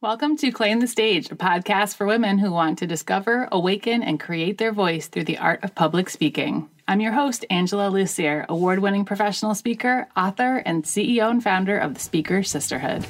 [0.00, 4.20] Welcome to Claim the Stage, a podcast for women who want to discover, awaken, and
[4.20, 6.70] create their voice through the art of public speaking.
[6.86, 11.94] I'm your host, Angela Lussier, award winning professional speaker, author, and CEO and founder of
[11.94, 13.08] the Speaker Sisterhood.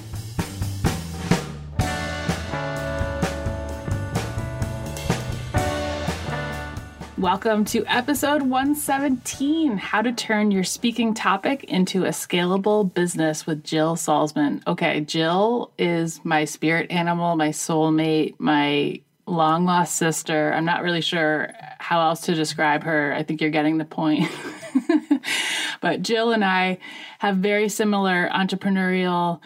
[7.19, 13.65] Welcome to episode 117 How to Turn Your Speaking Topic into a Scalable Business with
[13.65, 14.65] Jill Salzman.
[14.69, 20.53] Okay, Jill is my spirit animal, my soulmate, my long lost sister.
[20.53, 23.13] I'm not really sure how else to describe her.
[23.13, 24.31] I think you're getting the point.
[25.81, 26.79] but Jill and I
[27.19, 29.41] have very similar entrepreneurial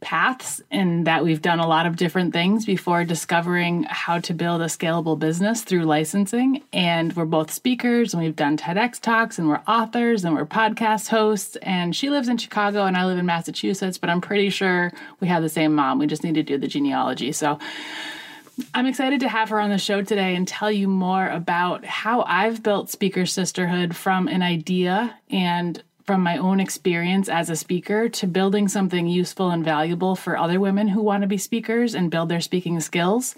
[0.00, 4.60] paths and that we've done a lot of different things before discovering how to build
[4.62, 6.62] a scalable business through licensing.
[6.72, 11.08] And we're both speakers and we've done TEDx talks and we're authors and we're podcast
[11.08, 11.56] hosts.
[11.62, 15.28] And she lives in Chicago and I live in Massachusetts, but I'm pretty sure we
[15.28, 15.98] have the same mom.
[15.98, 17.32] We just need to do the genealogy.
[17.32, 17.58] So
[18.74, 22.22] I'm excited to have her on the show today and tell you more about how
[22.22, 28.08] I've built Speaker Sisterhood from an idea and from my own experience as a speaker
[28.08, 32.10] to building something useful and valuable for other women who want to be speakers and
[32.10, 33.34] build their speaking skills.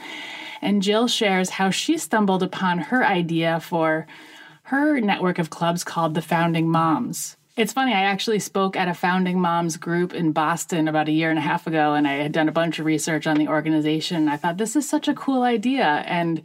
[0.63, 4.07] And Jill shares how she stumbled upon her idea for
[4.63, 7.37] her network of clubs called the Founding Moms.
[7.57, 11.31] It's funny, I actually spoke at a Founding Moms group in Boston about a year
[11.31, 14.29] and a half ago, and I had done a bunch of research on the organization.
[14.29, 16.41] I thought, this is such a cool idea, and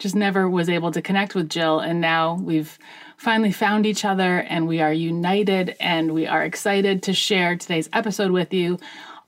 [0.00, 1.78] just never was able to connect with Jill.
[1.78, 2.80] And now we've
[3.18, 7.88] finally found each other and we are united and we are excited to share today's
[7.92, 8.78] episode with you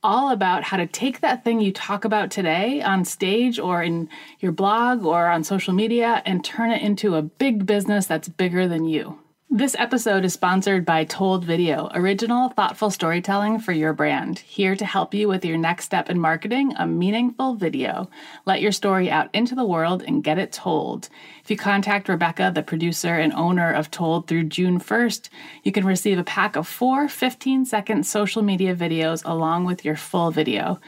[0.03, 4.09] all about how to take that thing you talk about today on stage or in
[4.39, 8.67] your blog or on social media and turn it into a big business that's bigger
[8.67, 9.19] than you.
[9.53, 14.39] This episode is sponsored by Told Video, original, thoughtful storytelling for your brand.
[14.39, 18.09] Here to help you with your next step in marketing a meaningful video.
[18.47, 21.09] Let your story out into the world and get it told.
[21.43, 25.29] If you contact Rebecca, the producer and owner of Told, through June 1st,
[25.65, 29.97] you can receive a pack of four 15 second social media videos along with your
[29.97, 30.79] full video.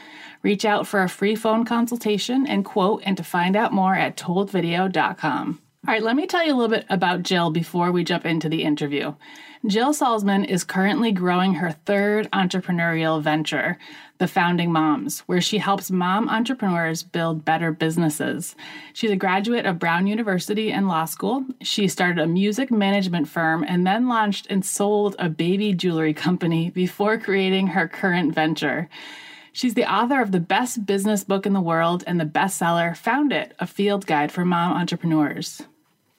[0.41, 4.15] Reach out for a free phone consultation and quote, and to find out more at
[4.15, 5.59] toldvideo.com.
[5.85, 8.47] All right, let me tell you a little bit about Jill before we jump into
[8.47, 9.15] the interview.
[9.67, 13.77] Jill Salzman is currently growing her third entrepreneurial venture,
[14.17, 18.55] The Founding Moms, where she helps mom entrepreneurs build better businesses.
[18.93, 21.45] She's a graduate of Brown University and law school.
[21.61, 26.69] She started a music management firm and then launched and sold a baby jewelry company
[26.69, 28.87] before creating her current venture.
[29.51, 33.33] She's the author of the best business book in the world and the bestseller Found
[33.33, 35.61] It, a field guide for mom entrepreneurs.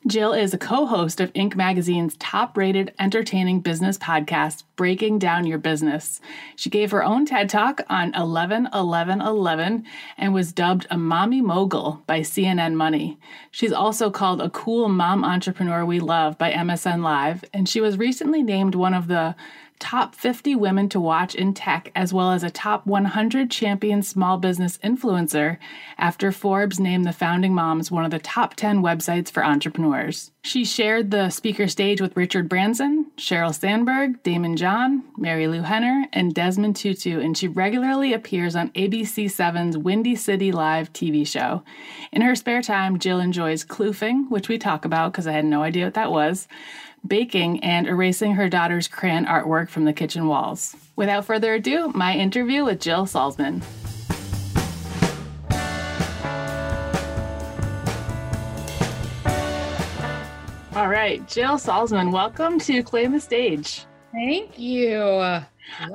[0.06, 1.56] Jill is a co host of Inc.
[1.56, 6.20] magazine's top rated entertaining business podcast, Breaking Down Your Business.
[6.56, 9.84] She gave her own TED Talk on 11 11 11
[10.18, 13.18] and was dubbed a mommy mogul by CNN Money.
[13.50, 17.96] She's also called a cool mom entrepreneur we love by MSN Live, and she was
[17.96, 19.34] recently named one of the
[19.78, 24.38] top 50 women to watch in tech, as well as a top 100 champion small
[24.38, 25.58] business influencer
[25.98, 30.30] after Forbes named the Founding Moms one of the top 10 websites for entrepreneurs.
[30.42, 36.34] She shared the speaker stage with Richard Branson, Sheryl Sandberg, Daymond John, Marilu Henner, and
[36.34, 41.62] Desmond Tutu, and she regularly appears on ABC7's Windy City Live TV show.
[42.12, 45.62] In her spare time, Jill enjoys kloofing, which we talk about because I had no
[45.62, 46.46] idea what that was
[47.06, 50.74] baking, and erasing her daughter's crayon artwork from the kitchen walls.
[50.96, 53.62] Without further ado, my interview with Jill Salzman.
[60.76, 63.86] All right, Jill Salzman, welcome to Claim the Stage.
[64.12, 65.00] Thank you.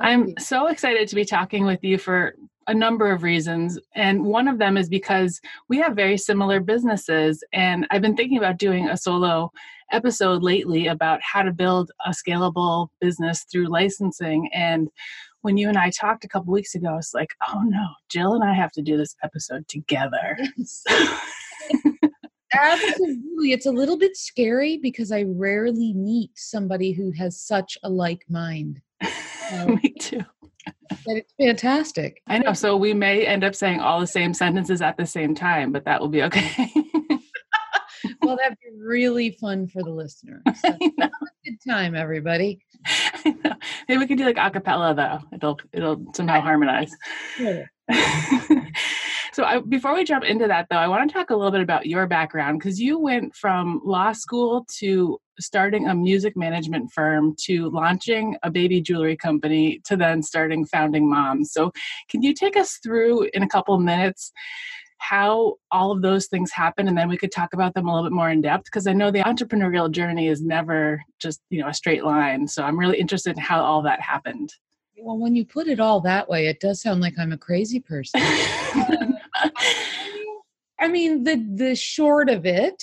[0.00, 2.34] I'm so excited to be talking with you for
[2.70, 3.78] a number of reasons.
[3.96, 7.42] And one of them is because we have very similar businesses.
[7.52, 9.50] And I've been thinking about doing a solo
[9.90, 14.48] episode lately about how to build a scalable business through licensing.
[14.54, 14.88] And
[15.42, 18.44] when you and I talked a couple weeks ago, it's like, oh no, Jill and
[18.44, 20.38] I have to do this episode together.
[22.52, 23.50] Absolutely.
[23.52, 28.24] It's a little bit scary because I rarely meet somebody who has such a like
[28.28, 28.80] mind.
[29.66, 30.22] Me too.
[30.66, 32.22] But it's fantastic.
[32.26, 32.52] I know.
[32.52, 35.84] So we may end up saying all the same sentences at the same time, but
[35.84, 36.70] that will be okay.
[38.22, 40.42] well, that'd be really fun for the listener.
[40.56, 40.76] So,
[41.44, 42.60] good time, everybody.
[43.24, 45.26] Maybe we can do like acapella though.
[45.34, 46.94] It'll it'll somehow harmonize.
[49.32, 51.60] So I, before we jump into that though, I want to talk a little bit
[51.60, 57.34] about your background because you went from law school to starting a music management firm
[57.44, 61.52] to launching a baby jewelry company to then starting founding moms.
[61.52, 61.72] So,
[62.08, 64.32] can you take us through in a couple minutes
[64.98, 68.06] how all of those things happen and then we could talk about them a little
[68.08, 71.68] bit more in depth because I know the entrepreneurial journey is never just, you know,
[71.68, 72.46] a straight line.
[72.46, 74.52] So, I'm really interested in how all that happened.
[75.02, 77.80] Well, when you put it all that way, it does sound like I'm a crazy
[77.80, 78.20] person.
[80.80, 82.82] I mean, the the short of it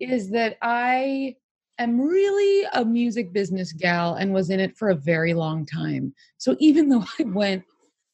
[0.00, 1.36] is that I
[1.78, 6.14] am really a music business gal and was in it for a very long time.
[6.38, 7.64] So even though I went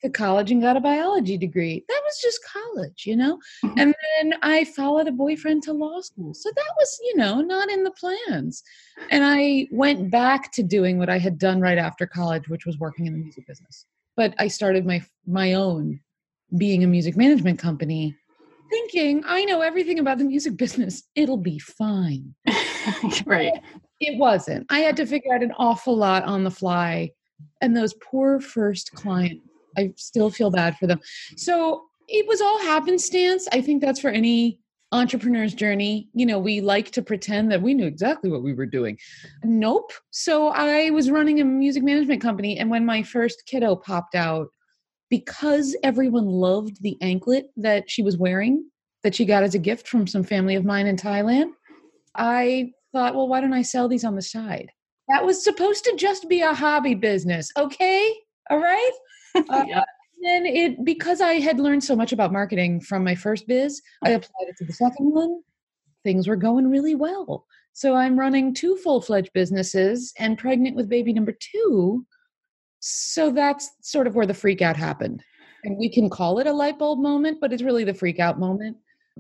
[0.03, 3.39] to college and got a biology degree, that was just college, you know?
[3.65, 3.79] Mm-hmm.
[3.79, 6.33] And then I followed a boyfriend to law school.
[6.33, 8.63] So that was, you know, not in the plans.
[9.11, 12.79] And I went back to doing what I had done right after college, which was
[12.79, 13.85] working in the music business.
[14.17, 16.01] But I started my my own
[16.57, 18.17] being a music management company
[18.71, 21.03] thinking I know everything about the music business.
[21.15, 22.35] It'll be fine.
[23.27, 23.53] right.
[24.01, 24.67] It wasn't.
[24.71, 27.11] I had to figure out an awful lot on the fly.
[27.61, 29.47] And those poor first clients,
[29.77, 31.01] I still feel bad for them.
[31.37, 33.47] So it was all happenstance.
[33.53, 34.59] I think that's for any
[34.93, 36.09] entrepreneur's journey.
[36.15, 38.99] You know, we like to pretend that we knew exactly what we were doing.
[39.45, 39.93] Nope.
[40.11, 42.59] So I was running a music management company.
[42.59, 44.49] And when my first kiddo popped out,
[45.09, 48.65] because everyone loved the anklet that she was wearing
[49.03, 51.51] that she got as a gift from some family of mine in Thailand,
[52.15, 54.71] I thought, well, why don't I sell these on the side?
[55.09, 57.51] That was supposed to just be a hobby business.
[57.57, 58.15] Okay.
[58.51, 58.93] All right.
[59.49, 59.85] Uh, yeah.
[60.25, 64.11] And it because I had learned so much about marketing from my first biz, I
[64.11, 65.41] applied it to the second one.
[66.03, 67.47] Things were going really well.
[67.75, 72.05] So I'm running two full-fledged businesses and pregnant with baby number 2
[72.81, 75.23] so that's sort of where the freak out happened.
[75.65, 78.39] And we can call it a light bulb moment, but it's really the freak out
[78.39, 78.77] moment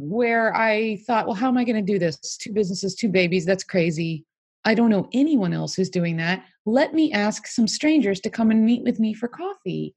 [0.08, 2.37] where I thought, well, how am I going to do this?
[2.37, 4.25] Two businesses, two babies, that's crazy.
[4.64, 6.44] I don't know anyone else who's doing that.
[6.67, 9.94] Let me ask some strangers to come and meet with me for coffee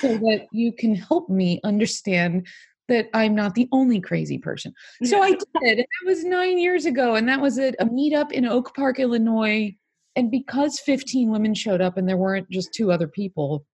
[0.00, 2.46] so that you can help me understand
[2.88, 4.72] that I'm not the only crazy person.
[5.04, 5.40] So I did.
[5.62, 8.98] And that was nine years ago, and that was at a meetup in Oak Park,
[8.98, 9.76] Illinois,
[10.18, 13.64] and because 15 women showed up and there weren't just two other people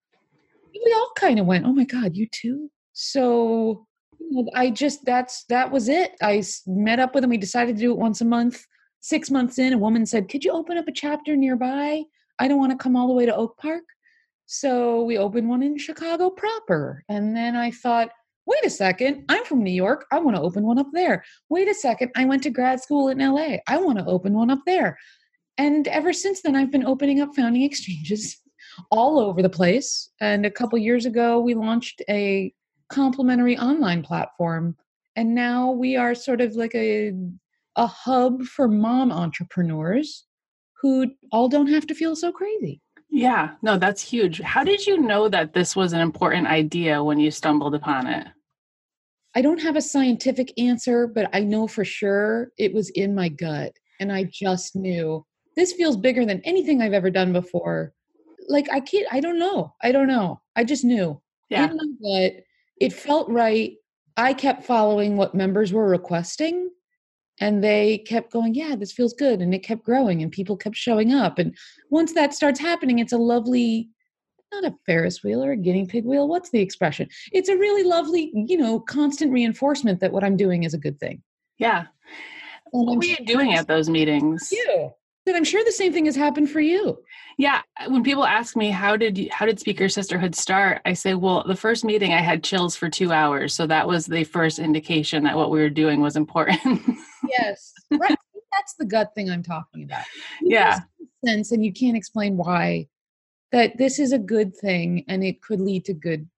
[0.84, 3.86] we all kind of went oh my god you too so
[4.54, 6.12] i just that's that was it.
[6.22, 7.30] I met up with him.
[7.30, 8.64] we decided to do it once a month.
[9.00, 12.02] Six months in a woman said could you open up a chapter nearby?
[12.38, 13.84] I don't want to come all the way to oak park.
[14.46, 17.04] So we opened one in chicago proper.
[17.08, 18.10] And then i thought
[18.46, 19.24] wait a second.
[19.28, 20.06] I'm from new york.
[20.12, 21.24] I want to open one up there.
[21.48, 22.10] Wait a second.
[22.16, 24.98] I went to grad school in la i want to open one up there.
[25.56, 28.40] And ever since then, I've been opening up founding exchanges
[28.90, 30.10] all over the place.
[30.20, 32.52] And a couple years ago, we launched a
[32.90, 34.76] complimentary online platform.
[35.16, 37.12] And now we are sort of like a,
[37.76, 40.24] a hub for mom entrepreneurs
[40.80, 42.80] who all don't have to feel so crazy.
[43.10, 44.40] Yeah, no, that's huge.
[44.40, 48.26] How did you know that this was an important idea when you stumbled upon it?
[49.36, 53.28] I don't have a scientific answer, but I know for sure it was in my
[53.28, 53.72] gut.
[54.00, 55.24] And I just knew
[55.56, 57.92] this feels bigger than anything I've ever done before.
[58.48, 59.74] Like I can't, I don't know.
[59.82, 60.40] I don't know.
[60.56, 61.20] I just knew.
[61.48, 61.68] Yeah.
[62.02, 62.32] But
[62.80, 63.74] it felt right.
[64.16, 66.70] I kept following what members were requesting
[67.40, 69.40] and they kept going, yeah, this feels good.
[69.40, 71.38] And it kept growing and people kept showing up.
[71.38, 71.56] And
[71.90, 73.88] once that starts happening, it's a lovely,
[74.52, 76.28] not a Ferris wheel or a guinea pig wheel.
[76.28, 77.08] What's the expression?
[77.32, 81.00] It's a really lovely, you know, constant reinforcement that what I'm doing is a good
[81.00, 81.22] thing.
[81.58, 81.86] Yeah.
[82.72, 84.50] And what I'm were you doing at those meetings?
[84.52, 84.92] You.
[85.26, 86.98] And I'm sure the same thing has happened for you.
[87.38, 90.92] Yeah, uh, when people ask me how did you, how did Speaker Sisterhood start, I
[90.92, 94.24] say, well, the first meeting I had chills for two hours, so that was the
[94.24, 96.80] first indication that what we were doing was important.
[97.28, 98.16] yes, right.
[98.52, 100.04] That's the gut thing I'm talking about.
[100.42, 100.80] It yeah,
[101.24, 102.88] sense, and you can't explain why.
[103.50, 106.28] That this is a good thing, and it could lead to good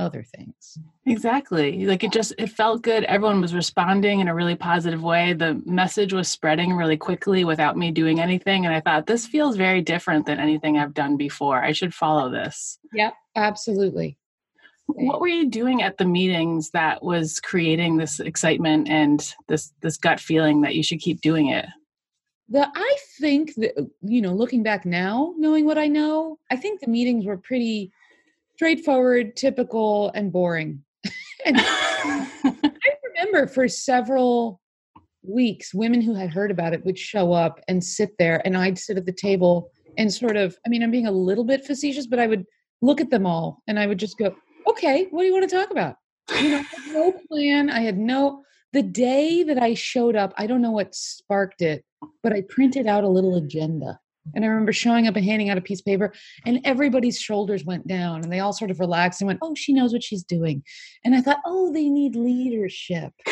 [0.00, 0.78] other things.
[1.06, 1.86] Exactly.
[1.86, 3.04] Like it just it felt good.
[3.04, 5.32] Everyone was responding in a really positive way.
[5.32, 9.56] The message was spreading really quickly without me doing anything and I thought this feels
[9.56, 11.62] very different than anything I've done before.
[11.62, 12.78] I should follow this.
[12.92, 14.16] Yep, absolutely.
[14.86, 19.96] What were you doing at the meetings that was creating this excitement and this this
[19.96, 21.66] gut feeling that you should keep doing it?
[22.48, 26.80] The I think that you know, looking back now, knowing what I know, I think
[26.80, 27.92] the meetings were pretty
[28.60, 30.84] straightforward, typical, and boring.
[31.46, 32.68] and I
[33.16, 34.60] remember for several
[35.22, 38.78] weeks, women who had heard about it would show up and sit there, and I'd
[38.78, 42.06] sit at the table and sort of, I mean, I'm being a little bit facetious,
[42.06, 42.44] but I would
[42.82, 44.36] look at them all and I would just go,
[44.68, 45.96] okay, what do you want to talk about?
[46.38, 47.70] You know, I had no plan.
[47.70, 48.42] I had no,
[48.74, 51.82] the day that I showed up, I don't know what sparked it,
[52.22, 53.98] but I printed out a little agenda.
[54.34, 56.12] And I remember showing up and handing out a piece of paper,
[56.46, 59.72] and everybody's shoulders went down and they all sort of relaxed and went, Oh, she
[59.72, 60.62] knows what she's doing.
[61.04, 63.12] And I thought, Oh, they need leadership.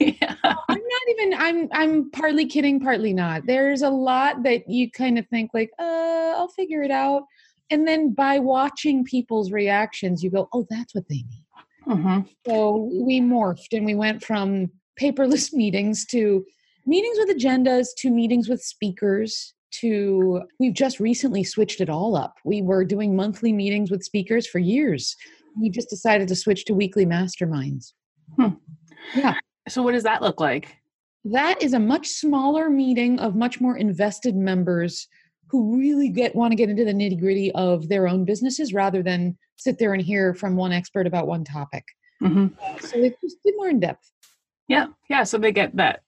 [0.00, 0.36] yeah.
[0.42, 3.46] I'm not even I'm I'm partly kidding, partly not.
[3.46, 7.24] There's a lot that you kind of think like, uh, I'll figure it out.
[7.70, 11.44] And then by watching people's reactions, you go, Oh, that's what they need.
[11.86, 12.20] Mm-hmm.
[12.46, 16.44] So we morphed and we went from paperless meetings to
[16.86, 22.36] meetings with agendas to meetings with speakers to we've just recently switched it all up.
[22.44, 25.16] We were doing monthly meetings with speakers for years.
[25.60, 27.92] We just decided to switch to weekly masterminds.
[28.36, 28.54] Hmm.
[29.14, 29.34] Yeah.
[29.68, 30.76] So what does that look like?
[31.24, 35.08] That is a much smaller meeting of much more invested members
[35.48, 39.02] who really get want to get into the nitty gritty of their own businesses rather
[39.02, 41.84] than sit there and hear from one expert about one topic.
[42.22, 42.46] Mm-hmm.
[42.80, 44.10] So it's just more in depth.
[44.68, 45.24] Yeah, yeah.
[45.24, 46.00] So they get that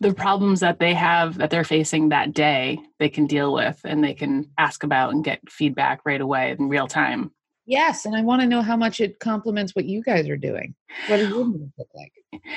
[0.00, 4.02] the problems that they have that they're facing that day, they can deal with and
[4.02, 7.30] they can ask about and get feedback right away in real time.
[7.66, 10.74] Yes, and I want to know how much it complements what you guys are doing.
[11.06, 12.12] What does your meetings look like?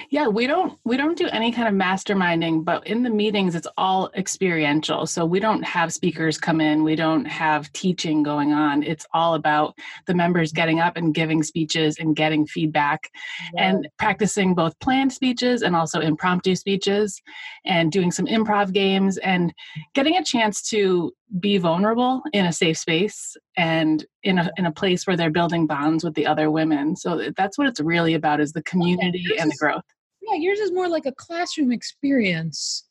[0.10, 3.68] Yeah, we don't we don't do any kind of masterminding, but in the meetings it's
[3.78, 5.08] all experiential.
[5.08, 8.84] So we don't have speakers come in, we don't have teaching going on.
[8.84, 13.10] It's all about the members getting up and giving speeches and getting feedback
[13.58, 17.22] and practicing both planned speeches and also impromptu speeches
[17.66, 19.54] and doing some improv games and
[19.94, 24.72] getting a chance to be vulnerable in a safe space and in a in a
[24.72, 26.96] place where they're building bonds with the other women.
[26.96, 29.84] So that's what it's really about is the community and the growth.
[30.22, 32.88] Yeah, yours is more like a classroom experience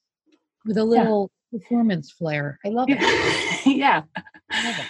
[0.65, 1.59] with a little yeah.
[1.59, 2.59] performance flair.
[2.65, 2.99] I love it.
[3.67, 4.03] yeah.
[4.51, 4.87] I love it.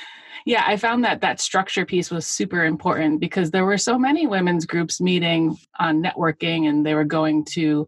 [0.46, 4.26] Yeah, I found that that structure piece was super important because there were so many
[4.26, 7.86] women's groups meeting on networking and they were going to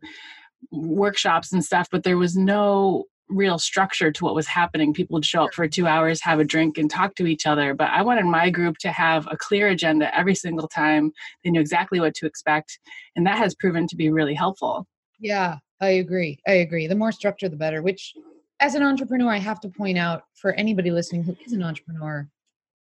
[0.71, 4.93] workshops and stuff, but there was no real structure to what was happening.
[4.93, 7.75] People would show up for two hours, have a drink, and talk to each other.
[7.75, 11.12] But I wanted my group to have a clear agenda every single time.
[11.43, 12.79] They knew exactly what to expect.
[13.17, 14.87] And that has proven to be really helpful.
[15.19, 16.39] Yeah, I agree.
[16.47, 16.87] I agree.
[16.87, 18.15] The more structure, the better, which
[18.61, 22.29] as an entrepreneur, I have to point out for anybody listening who is an entrepreneur,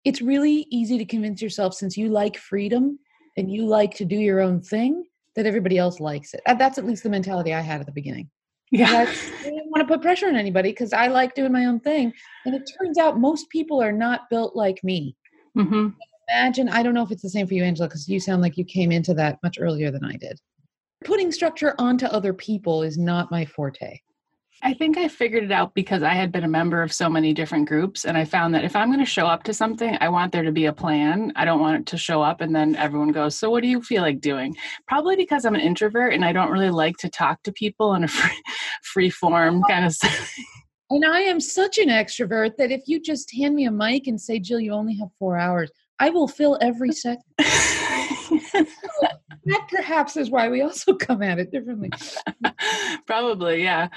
[0.03, 2.97] it's really easy to convince yourself since you like freedom
[3.35, 5.03] and you like to do your own thing
[5.35, 6.41] that everybody else likes it.
[6.45, 8.29] That's at least the mentality I had at the beginning.
[8.71, 9.05] Yeah.
[9.07, 12.11] I didn't want to put pressure on anybody because I like doing my own thing.
[12.45, 15.15] And it turns out most people are not built like me.
[15.57, 15.89] Mm-hmm.
[16.29, 18.57] Imagine, I don't know if it's the same for you, Angela, because you sound like
[18.57, 20.39] you came into that much earlier than I did.
[21.05, 23.99] Putting structure onto other people is not my forte.
[24.63, 27.33] I think I figured it out because I had been a member of so many
[27.33, 28.05] different groups.
[28.05, 30.43] And I found that if I'm going to show up to something, I want there
[30.43, 31.31] to be a plan.
[31.35, 33.81] I don't want it to show up and then everyone goes, So, what do you
[33.81, 34.55] feel like doing?
[34.87, 38.03] Probably because I'm an introvert and I don't really like to talk to people in
[38.03, 38.41] a free,
[38.81, 39.95] free form kind of.
[40.89, 44.19] And I am such an extrovert that if you just hand me a mic and
[44.19, 47.23] say, Jill, you only have four hours, I will fill every second.
[49.87, 51.89] perhaps is why we also come at it differently.
[53.05, 53.87] Probably, yeah.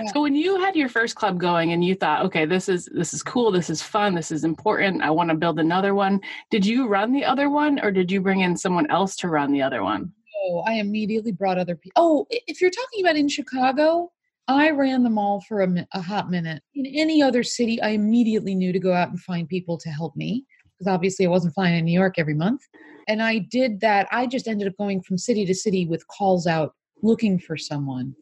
[0.00, 0.12] yeah.
[0.12, 3.12] So when you had your first club going and you thought, okay, this is this
[3.12, 6.20] is cool, this is fun, this is important, I want to build another one.
[6.50, 9.52] Did you run the other one or did you bring in someone else to run
[9.52, 10.12] the other one?
[10.44, 11.92] Oh, I immediately brought other people.
[11.96, 14.12] Oh, if you're talking about in Chicago,
[14.48, 16.62] I ran them all for a, a hot minute.
[16.74, 20.14] In any other city, I immediately knew to go out and find people to help
[20.14, 20.46] me
[20.78, 22.62] because obviously I wasn't flying in New York every month.
[23.08, 24.08] And I did that.
[24.10, 28.14] I just ended up going from city to city with calls out looking for someone.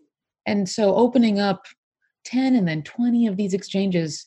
[0.46, 1.64] And so opening up
[2.24, 4.26] 10 and then 20 of these exchanges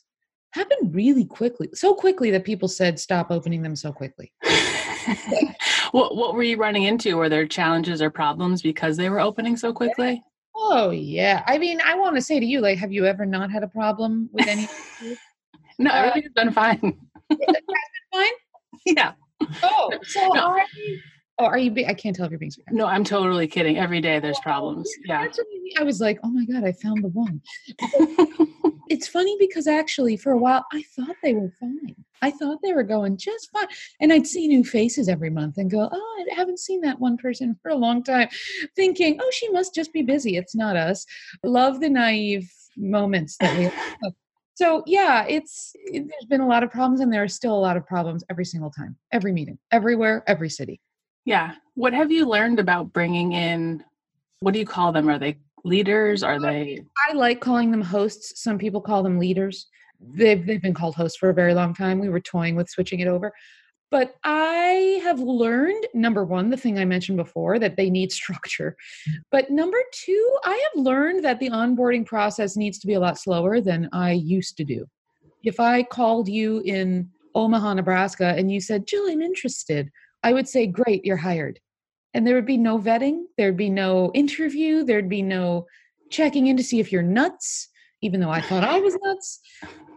[0.52, 1.70] happened really quickly.
[1.74, 4.32] So quickly that people said, stop opening them so quickly.
[5.92, 7.18] what, what were you running into?
[7.18, 10.24] Were there challenges or problems because they were opening so quickly?
[10.56, 11.44] Oh, yeah.
[11.46, 13.68] I mean, I want to say to you, like, have you ever not had a
[13.68, 14.68] problem with any?
[15.80, 16.98] no, everything's uh, been fine.
[18.12, 18.34] fine?
[18.86, 19.14] Yeah.
[19.64, 20.42] Oh, so no.
[20.42, 21.00] are you?
[21.40, 21.70] Oh, are you?
[21.70, 22.78] Be- I can't tell if you're being sarcastic.
[22.78, 23.78] No, I'm totally kidding.
[23.78, 24.90] Every day there's problems.
[25.06, 25.28] Yeah.
[25.78, 27.42] I was like, oh my god, I found the one.
[28.90, 31.96] it's funny because actually, for a while, I thought they were fine.
[32.24, 33.68] I thought they were going just fine,
[34.02, 37.18] and I'd see new faces every month and go, oh, I haven't seen that one
[37.18, 38.30] person for a long time,
[38.76, 40.38] thinking, oh, she must just be busy.
[40.38, 41.06] It's not us.
[41.44, 43.64] Love the naive moments that we
[44.04, 44.14] have
[44.58, 47.64] so yeah it's it, there's been a lot of problems and there are still a
[47.68, 50.82] lot of problems every single time every meeting everywhere every city.
[51.28, 51.56] Yeah.
[51.76, 53.84] What have you learned about bringing in
[54.40, 55.10] what do you call them?
[55.10, 55.36] Are they
[55.66, 56.24] leaders?
[56.24, 58.42] Are um, they i like calling them hosts.
[58.42, 59.68] Some people call them leaders.
[60.00, 62.00] They've, they've been called hosts for a very long time.
[62.00, 63.34] We were toying with switching it over
[63.90, 68.76] But I have learned number one, the thing I mentioned before, that they need structure.
[69.10, 69.14] Mm.
[69.32, 73.18] But number two, I have learned that the onboarding process needs to be a lot
[73.18, 74.86] slower than I used to do.
[75.44, 79.90] If I called you in Omaha, Nebraska, and you said, Jill, I'm interested,
[80.24, 81.60] I would say, Great, you're hired.
[82.14, 85.68] And there would be no vetting, there'd be no interview, there'd be no
[86.10, 87.70] checking in to see if you're nuts,
[88.02, 89.40] even though I thought I was nuts.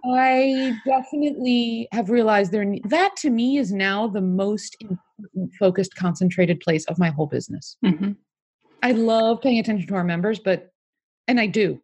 [0.04, 4.76] I definitely have realized there that to me is now the most
[5.59, 7.76] focused, concentrated place of my whole business.
[7.85, 8.12] Mm-hmm.
[8.83, 10.73] I love paying attention to our members, but
[11.28, 11.80] and I do,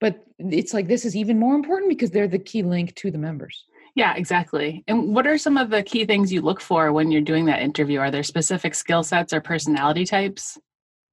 [0.00, 3.18] but it's like this is even more important because they're the key link to the
[3.18, 3.64] members.
[3.94, 4.84] Yeah, exactly.
[4.86, 7.62] And what are some of the key things you look for when you're doing that
[7.62, 7.98] interview?
[7.98, 10.58] Are there specific skill sets or personality types?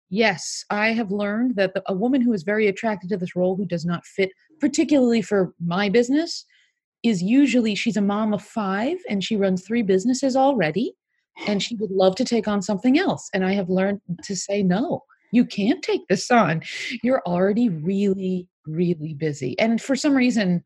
[0.10, 3.56] Yes, I have learned that the, a woman who is very attracted to this role
[3.56, 6.46] who does not fit particularly for my business
[7.04, 10.94] is usually she's a mom of 5 and she runs 3 businesses already
[11.46, 14.64] and she would love to take on something else and I have learned to say
[14.64, 15.04] no.
[15.32, 16.64] You can't take this on.
[17.04, 19.58] You're already really really busy.
[19.60, 20.64] And for some reason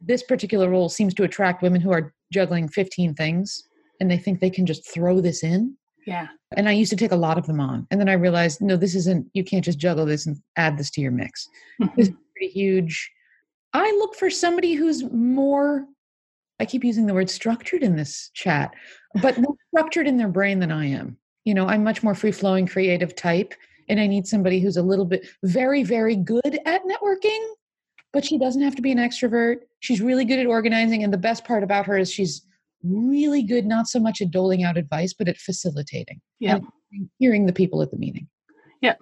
[0.00, 3.62] this particular role seems to attract women who are juggling 15 things
[4.00, 5.76] and they think they can just throw this in.
[6.08, 6.28] Yeah.
[6.56, 7.86] And I used to take a lot of them on.
[7.90, 10.90] And then I realized, no, this isn't, you can't just juggle this and add this
[10.92, 11.46] to your mix.
[11.82, 11.94] Mm-hmm.
[11.96, 13.12] This is pretty huge.
[13.74, 15.84] I look for somebody who's more,
[16.60, 18.72] I keep using the word structured in this chat,
[19.20, 21.18] but more structured in their brain than I am.
[21.44, 23.52] You know, I'm much more free flowing, creative type.
[23.90, 27.46] And I need somebody who's a little bit very, very good at networking,
[28.14, 29.58] but she doesn't have to be an extrovert.
[29.80, 31.04] She's really good at organizing.
[31.04, 32.46] And the best part about her is she's
[32.82, 36.20] really good, not so much at doling out advice, but at facilitating.
[36.38, 36.60] Yeah.
[37.18, 38.28] Hearing the people at the meeting.
[38.80, 38.94] Yeah.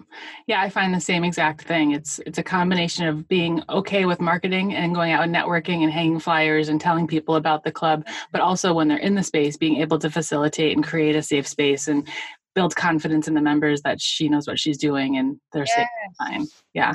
[0.46, 1.92] Yeah, I find the same exact thing.
[1.92, 5.92] It's it's a combination of being okay with marketing and going out and networking and
[5.92, 9.56] hanging flyers and telling people about the club, but also when they're in the space
[9.56, 12.08] being able to facilitate and create a safe space and
[12.54, 15.76] build confidence in the members that she knows what she's doing and they're yes.
[15.76, 15.86] safe
[16.18, 16.46] time.
[16.72, 16.94] Yeah.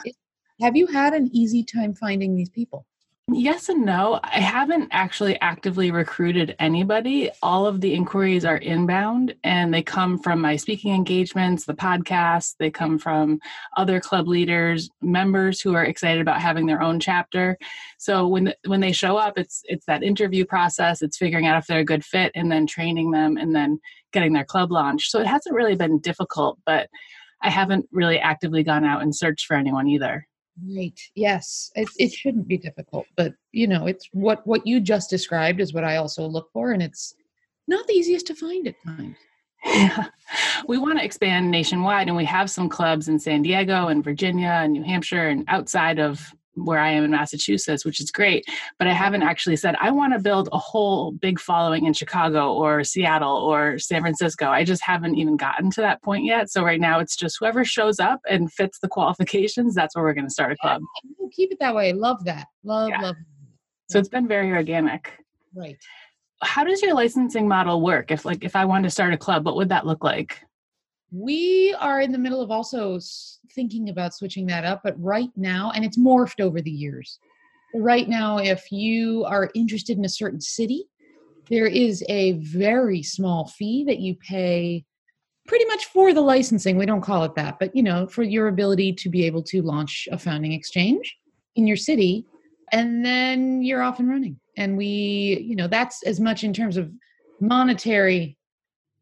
[0.59, 2.87] Have you had an easy time finding these people?
[3.29, 4.19] Yes and no.
[4.23, 7.29] I haven't actually actively recruited anybody.
[7.41, 12.55] All of the inquiries are inbound and they come from my speaking engagements, the podcast,
[12.59, 13.39] they come from
[13.77, 17.57] other club leaders, members who are excited about having their own chapter.
[17.99, 21.67] So when when they show up, it's it's that interview process, it's figuring out if
[21.67, 23.79] they're a good fit and then training them and then
[24.11, 25.09] getting their club launched.
[25.09, 26.89] So it hasn't really been difficult, but
[27.41, 30.27] I haven't really actively gone out and searched for anyone either.
[30.63, 30.99] Right.
[31.15, 31.71] Yes.
[31.75, 35.73] It, it shouldn't be difficult, but you know, it's what what you just described is
[35.73, 37.13] what I also look for, and it's
[37.67, 39.15] not the easiest to find at times.
[39.65, 40.05] Yeah.
[40.67, 44.61] We want to expand nationwide, and we have some clubs in San Diego and Virginia
[44.63, 48.45] and New Hampshire and outside of where I am in Massachusetts, which is great.
[48.77, 52.53] But I haven't actually said, I want to build a whole big following in Chicago
[52.53, 54.47] or Seattle or San Francisco.
[54.47, 56.49] I just haven't even gotten to that point yet.
[56.49, 60.13] So right now it's just whoever shows up and fits the qualifications, that's where we're
[60.13, 60.81] going to start a club.
[61.03, 61.93] Yeah, keep it that way.
[61.93, 62.47] Love that.
[62.63, 63.01] Love, yeah.
[63.01, 63.15] love.
[63.89, 65.13] So it's been very organic.
[65.53, 65.77] Right.
[66.43, 68.09] How does your licensing model work?
[68.09, 70.41] If like if I wanted to start a club, what would that look like?
[71.11, 72.99] We are in the middle of also
[73.53, 77.19] thinking about switching that up, but right now, and it's morphed over the years.
[77.73, 80.85] Right now, if you are interested in a certain city,
[81.49, 84.85] there is a very small fee that you pay
[85.47, 86.77] pretty much for the licensing.
[86.77, 89.61] We don't call it that, but you know, for your ability to be able to
[89.61, 91.17] launch a founding exchange
[91.57, 92.25] in your city,
[92.71, 94.39] and then you're off and running.
[94.55, 96.89] And we, you know, that's as much in terms of
[97.41, 98.37] monetary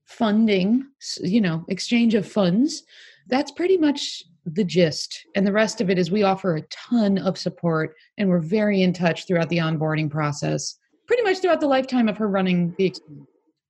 [0.10, 0.86] funding,
[1.22, 2.84] you know, exchange of funds.
[3.28, 5.26] That's pretty much the gist.
[5.36, 8.82] And the rest of it is we offer a ton of support and we're very
[8.82, 10.76] in touch throughout the onboarding process,
[11.08, 13.28] pretty much throughout the lifetime of her running the exchange.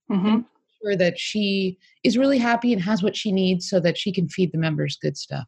[0.09, 0.39] Mm-hmm.
[0.81, 4.29] Sure that she is really happy and has what she needs so that she can
[4.29, 5.47] feed the members good stuff.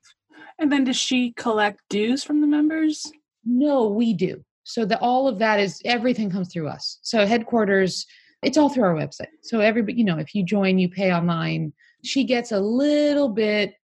[0.59, 3.09] And then does she collect dues from the members?
[3.45, 4.43] No, we do.
[4.63, 6.99] So that all of that is everything comes through us.
[7.01, 8.05] So headquarters
[8.43, 9.27] it's all through our website.
[9.41, 11.73] So everybody, you know, if you join, you pay online.
[12.03, 13.75] She gets a little bit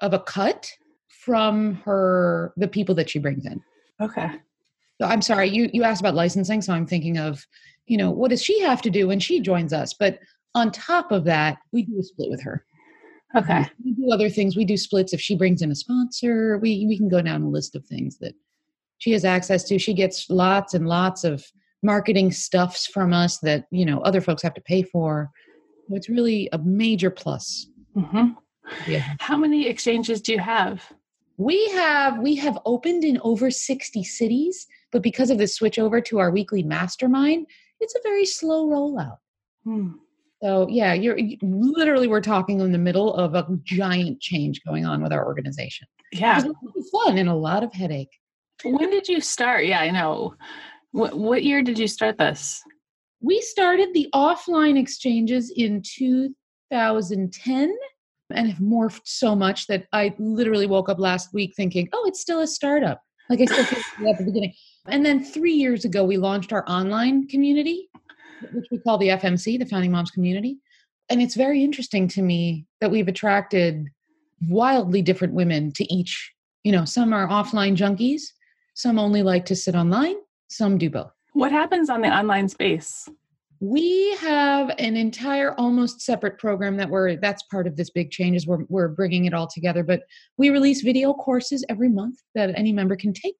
[0.00, 0.70] of a cut
[1.08, 3.60] from her the people that she brings in.
[4.00, 4.30] Okay.
[5.00, 7.46] So I'm sorry, you you asked about licensing, so I'm thinking of,
[7.86, 9.94] you know, what does she have to do when she joins us?
[9.94, 10.18] But
[10.54, 12.64] on top of that, we do a split with her.
[13.34, 13.66] Okay.
[13.82, 14.56] We do other things.
[14.56, 16.58] We do splits if she brings in a sponsor.
[16.58, 18.34] We we can go down a list of things that
[18.98, 19.78] she has access to.
[19.78, 21.44] She gets lots and lots of
[21.82, 25.30] marketing stuffs from us that you know other folks have to pay for
[25.90, 27.66] it's really a major plus
[27.96, 28.28] mm-hmm.
[28.86, 30.92] yeah how many exchanges do you have
[31.36, 36.00] we have we have opened in over 60 cities but because of the switch over
[36.00, 37.46] to our weekly mastermind
[37.80, 39.18] it's a very slow rollout
[39.64, 39.92] hmm.
[40.42, 44.84] So yeah, you're you- literally we're talking in the middle of a giant change going
[44.84, 45.86] on with our organization.
[46.12, 46.42] Yeah.
[46.74, 48.10] It's fun and a lot of headache.
[48.64, 49.66] When did you start?
[49.66, 50.34] Yeah, I know.
[50.92, 52.62] What what year did you start this?
[53.20, 57.76] We started the offline exchanges in 2010
[58.30, 62.20] and have morphed so much that I literally woke up last week thinking, oh, it's
[62.20, 63.02] still a startup.
[63.30, 64.54] Like I still feel at the beginning.
[64.88, 67.88] And then three years ago, we launched our online community,
[68.52, 70.58] which we call the FMC, the Founding Moms Community.
[71.08, 73.86] And it's very interesting to me that we've attracted
[74.48, 76.32] wildly different women to each.
[76.64, 78.22] You know, some are offline junkies,
[78.74, 80.16] some only like to sit online,
[80.52, 81.12] some do both.
[81.32, 83.08] What happens on the online space?
[83.60, 88.36] We have an entire almost separate program that we're that's part of this big change
[88.36, 89.84] is we're we're bringing it all together.
[89.84, 90.02] But
[90.36, 93.38] we release video courses every month that any member can take.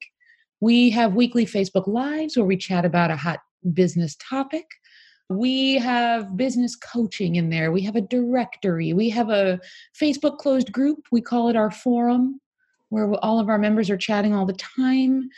[0.60, 3.40] We have weekly Facebook lives where we chat about a hot
[3.74, 4.64] business topic.
[5.28, 7.72] We have business coaching in there.
[7.72, 8.92] We have a directory.
[8.92, 9.58] We have a
[10.00, 11.00] Facebook closed group.
[11.10, 12.40] We call it our forum,
[12.90, 15.28] where all of our members are chatting all the time.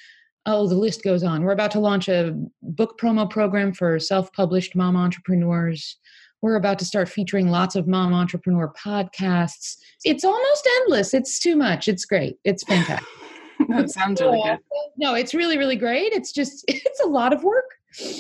[0.47, 1.43] Oh, the list goes on.
[1.43, 5.97] We're about to launch a book promo program for self published mom entrepreneurs.
[6.43, 9.77] We're about to start featuring lots of mom entrepreneur podcasts.
[10.05, 11.15] It's almost endless.
[11.15, 11.89] It's too much.
[11.89, 12.37] It's great.
[12.45, 13.09] It's fantastic.
[13.71, 14.59] that sounds really good.
[14.99, 16.13] No, it's really, really great.
[16.13, 17.71] It's just, it's a lot of work,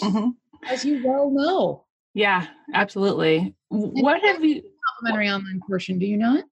[0.00, 0.30] Mhm.
[0.66, 1.84] as you well know.
[2.14, 3.54] Yeah, absolutely.
[3.68, 4.62] What have you?
[5.00, 6.44] Complimentary online portion, do you not?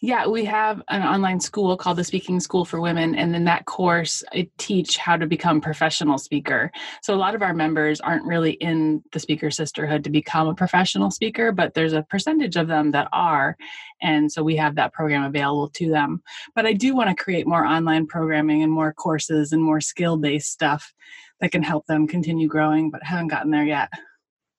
[0.00, 3.66] Yeah, we have an online school called the Speaking School for Women, and in that
[3.66, 6.70] course, I teach how to become professional speaker.
[7.02, 10.54] So a lot of our members aren't really in the speaker sisterhood to become a
[10.54, 13.56] professional speaker, but there's a percentage of them that are,
[14.00, 16.22] and so we have that program available to them.
[16.54, 20.50] But I do want to create more online programming and more courses and more skill-based
[20.50, 20.94] stuff
[21.40, 23.90] that can help them continue growing, but haven't gotten there yet.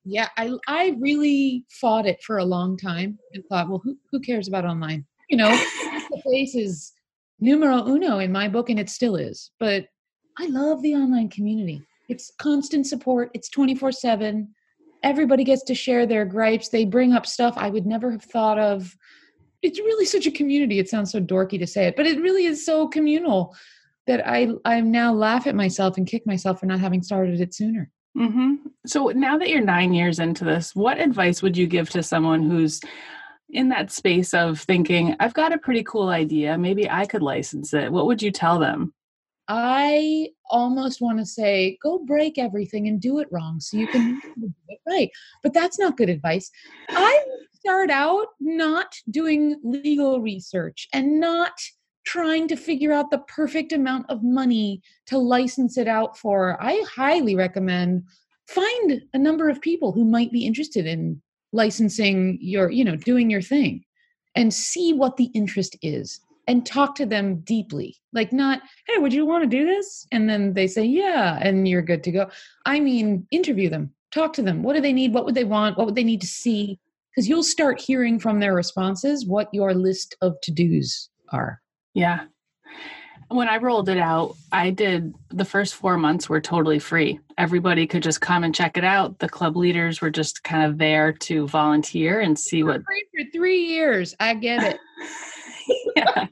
[0.06, 4.20] Yeah, I I really fought it for a long time and thought, well, who who
[4.20, 5.06] cares about online?
[5.30, 6.94] You know, the face is
[7.40, 9.52] numero uno in my book, and it still is.
[9.60, 9.86] But
[10.38, 11.82] I love the online community.
[12.08, 13.30] It's constant support.
[13.34, 14.54] It's twenty four seven.
[15.04, 16.70] Everybody gets to share their gripes.
[16.70, 18.96] They bring up stuff I would never have thought of.
[19.62, 20.80] It's really such a community.
[20.80, 23.56] It sounds so dorky to say it, but it really is so communal
[24.08, 27.54] that I I now laugh at myself and kick myself for not having started it
[27.54, 27.92] sooner.
[28.16, 32.04] Hmm So now that you're nine years into this, what advice would you give to
[32.04, 32.82] someone who's
[33.50, 37.74] in that space of thinking, I've got a pretty cool idea, maybe I could license
[37.74, 37.92] it?
[37.92, 38.94] What would you tell them?
[39.48, 44.22] I almost want to say, go break everything and do it wrong so you can
[44.40, 45.10] do it right.
[45.42, 46.52] But that's not good advice.
[46.90, 51.54] I start out not doing legal research and not
[52.06, 56.62] trying to figure out the perfect amount of money to license it out for.
[56.62, 58.04] I highly recommend
[58.48, 63.30] find a number of people who might be interested in licensing your, you know, doing
[63.30, 63.84] your thing
[64.36, 67.96] and see what the interest is and talk to them deeply.
[68.12, 70.08] Like, not, hey, would you want to do this?
[70.12, 72.30] And then they say, yeah, and you're good to go.
[72.66, 74.64] I mean, interview them, talk to them.
[74.64, 75.14] What do they need?
[75.14, 75.78] What would they want?
[75.78, 76.80] What would they need to see?
[77.12, 81.62] Because you'll start hearing from their responses what your list of to dos are.
[81.94, 82.26] Yeah.
[83.30, 87.20] When I rolled it out, I did the first four months were totally free.
[87.38, 89.20] Everybody could just come and check it out.
[89.20, 92.82] The club leaders were just kind of there to volunteer and see what.
[92.84, 94.16] Free for three years.
[94.20, 94.80] I get it.
[95.96, 96.28] yeah.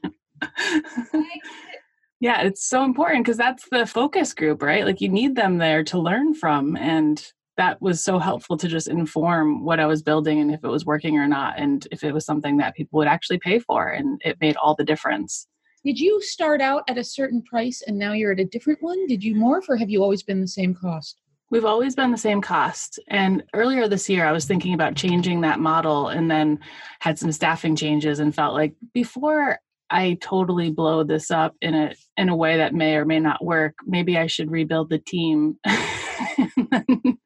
[2.20, 4.84] yeah, it's so important because that's the focus group, right?
[4.84, 6.76] Like you need them there to learn from.
[6.76, 7.24] And
[7.58, 10.86] that was so helpful to just inform what I was building and if it was
[10.86, 13.88] working or not, and if it was something that people would actually pay for.
[13.88, 15.46] And it made all the difference.
[15.84, 19.06] Did you start out at a certain price and now you're at a different one?
[19.06, 21.20] Did you morph or have you always been the same cost?
[21.50, 23.00] We've always been the same cost.
[23.08, 26.60] And earlier this year, I was thinking about changing that model and then
[27.00, 29.58] had some staffing changes and felt like before
[29.90, 33.42] I totally blow this up in a in a way that may or may not
[33.42, 35.58] work, maybe I should rebuild the team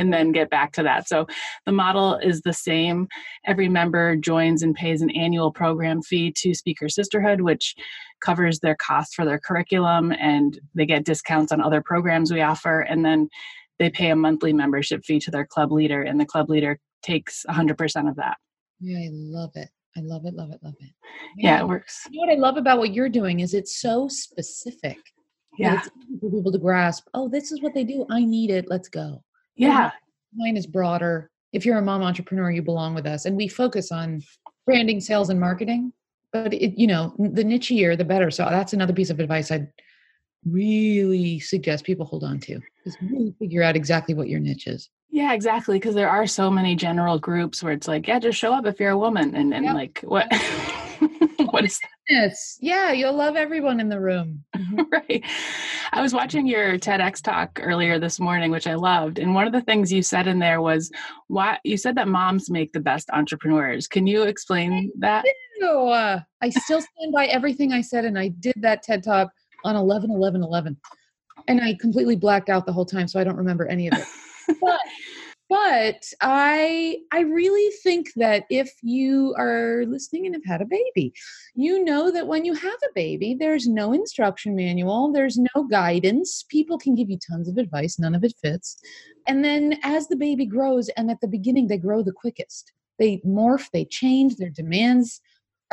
[0.00, 1.08] and then get back to that.
[1.08, 1.26] So
[1.66, 3.06] the model is the same.
[3.46, 7.76] Every member joins and pays an annual program fee to Speaker Sisterhood, which
[8.20, 12.80] covers their cost for their curriculum and they get discounts on other programs we offer.
[12.80, 13.28] And then
[13.78, 17.46] they pay a monthly membership fee to their club leader, and the club leader takes
[17.48, 18.36] 100% of that.
[18.78, 19.68] Yeah, I love it.
[19.96, 20.90] I love it, love it, love it.
[21.36, 22.06] Yeah, it works.
[22.10, 24.98] You know what I love about what you're doing is it's so specific.
[25.58, 25.78] Yeah.
[25.78, 28.06] It's easy for people to grasp, oh, this is what they do.
[28.10, 28.66] I need it.
[28.68, 29.22] Let's go.
[29.68, 29.90] Yeah.
[30.34, 31.30] Mine is broader.
[31.52, 33.24] If you're a mom entrepreneur, you belong with us.
[33.26, 34.22] And we focus on
[34.66, 35.92] branding, sales, and marketing.
[36.32, 38.30] But it, you know, the nichier, the better.
[38.30, 39.66] So that's another piece of advice I'd
[40.46, 42.60] really suggest people hold on to.
[42.86, 44.88] Is really figure out exactly what your niche is.
[45.10, 45.76] Yeah, exactly.
[45.76, 48.78] Because there are so many general groups where it's like, yeah, just show up if
[48.78, 49.74] you're a woman, and and Yep.
[49.74, 50.28] like what
[51.50, 52.58] what is Yes.
[52.60, 54.44] Yeah, you'll love everyone in the room.
[54.56, 54.84] Mhm.
[54.90, 55.24] right?
[55.92, 59.52] I was watching your TEDx talk earlier this morning, which I loved, and one of
[59.52, 60.90] the things you said in there was
[61.28, 63.86] why you said that moms make the best entrepreneurs.
[63.86, 65.24] Can you explain that?
[65.62, 69.30] Uh, I still stand by everything I said, and I did that TED talk
[69.64, 70.76] on 11 11 11.
[71.48, 74.06] And I completely blacked out the whole time, so I don't remember any of it.
[74.60, 74.80] but
[75.50, 81.12] but I I really think that if you are listening and have had a baby,
[81.56, 86.44] you know that when you have a baby, there's no instruction manual, there's no guidance.
[86.48, 88.78] People can give you tons of advice, none of it fits.
[89.26, 93.18] And then as the baby grows, and at the beginning they grow the quickest, they
[93.26, 95.20] morph, they change, their demands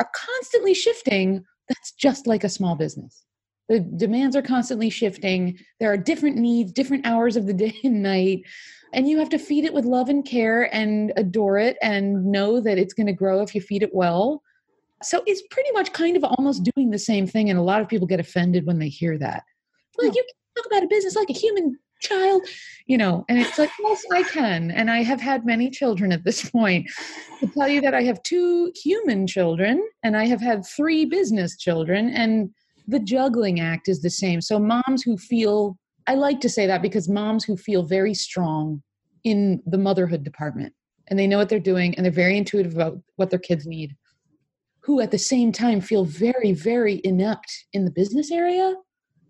[0.00, 1.44] are constantly shifting.
[1.68, 3.24] That's just like a small business.
[3.68, 5.58] The demands are constantly shifting.
[5.78, 8.42] There are different needs, different hours of the day and night
[8.92, 12.60] and you have to feed it with love and care and adore it and know
[12.60, 14.42] that it's going to grow if you feed it well.
[15.02, 17.88] So it's pretty much kind of almost doing the same thing and a lot of
[17.88, 19.44] people get offended when they hear that.
[19.98, 22.42] Like you can talk about a business like a human child
[22.86, 26.22] you know and it's like yes i can and i have had many children at
[26.22, 26.88] this point.
[27.40, 31.56] To tell you that i have two human children and i have had three business
[31.56, 32.50] children and
[32.88, 34.40] the juggling act is the same.
[34.40, 38.82] So moms who feel I like to say that because moms who feel very strong
[39.24, 40.72] in the motherhood department
[41.08, 43.94] and they know what they're doing and they're very intuitive about what their kids need,
[44.80, 48.74] who at the same time feel very, very inept in the business area,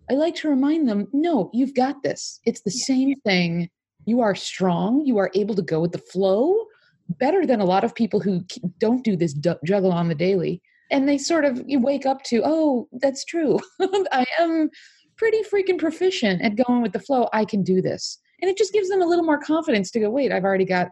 [0.08, 2.40] I like to remind them no, you've got this.
[2.46, 3.68] It's the same thing.
[4.04, 6.64] You are strong, you are able to go with the flow
[7.08, 8.44] better than a lot of people who
[8.78, 10.62] don't do this juggle on the daily.
[10.92, 13.58] And they sort of you wake up to, oh, that's true.
[13.80, 14.70] I am
[15.18, 17.28] pretty freaking proficient at going with the flow.
[17.32, 18.18] I can do this.
[18.40, 20.88] And it just gives them a little more confidence to go, wait, I've already got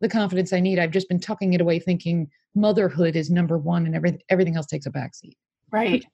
[0.00, 0.78] the confidence I need.
[0.78, 4.66] I've just been tucking it away thinking motherhood is number one and everything everything else
[4.66, 5.36] takes a backseat.
[5.72, 6.04] Right.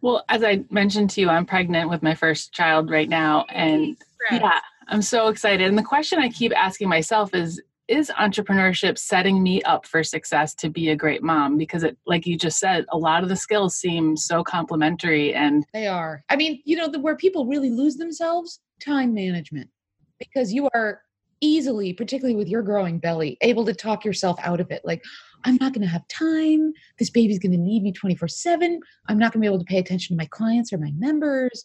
[0.00, 3.96] Well, as I mentioned to you, I'm pregnant with my first child right now, and
[4.30, 5.66] yeah, I'm so excited.
[5.66, 10.54] And the question I keep asking myself is is entrepreneurship setting me up for success
[10.54, 13.36] to be a great mom because it like you just said a lot of the
[13.36, 16.22] skills seem so complementary and They are.
[16.28, 19.70] I mean, you know, the, where people really lose themselves, time management,
[20.18, 21.02] because you are
[21.40, 24.82] easily, particularly with your growing belly, able to talk yourself out of it.
[24.84, 25.02] Like,
[25.44, 26.72] I'm not going to have time.
[26.98, 28.80] This baby's going to need me 24 7.
[29.08, 31.64] I'm not going to be able to pay attention to my clients or my members.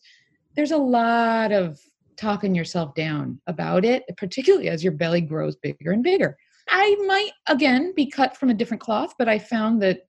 [0.55, 1.79] There's a lot of
[2.17, 6.37] talking yourself down about it, particularly as your belly grows bigger and bigger.
[6.69, 10.01] I might, again, be cut from a different cloth, but I found that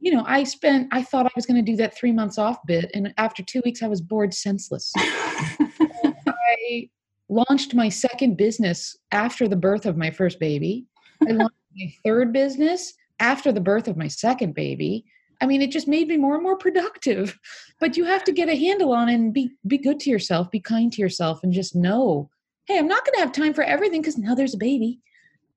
[0.00, 2.58] you know, I spent, I thought I was going to do that three months off
[2.66, 2.90] bit.
[2.94, 4.92] And after two weeks, I was bored senseless.
[4.96, 6.88] I
[7.28, 10.86] launched my second business after the birth of my first baby.
[11.28, 15.04] I launched my third business after the birth of my second baby.
[15.40, 17.38] I mean, it just made me more and more productive.
[17.78, 20.60] But you have to get a handle on and be be good to yourself, be
[20.60, 22.28] kind to yourself, and just know,
[22.66, 25.00] hey, I'm not going to have time for everything because now there's a baby.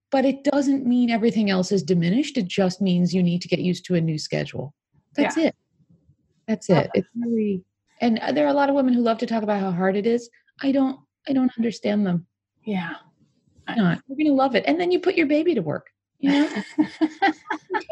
[0.09, 2.37] But it doesn't mean everything else is diminished.
[2.37, 4.73] It just means you need to get used to a new schedule.
[5.15, 5.55] That's it.
[6.47, 6.89] That's it.
[6.93, 7.63] It's really,
[7.99, 9.95] and uh, there are a lot of women who love to talk about how hard
[9.95, 10.29] it is.
[10.61, 10.99] I don't.
[11.27, 12.25] I don't understand them.
[12.65, 12.95] yeah
[13.65, 14.01] Why Not.
[14.07, 15.87] You're gonna love it, and then you put your baby to work.
[16.19, 16.63] You know,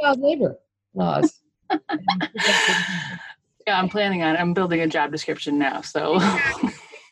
[0.01, 0.57] child labor
[0.93, 1.40] laws.
[3.67, 6.19] yeah i'm planning on i'm building a job description now so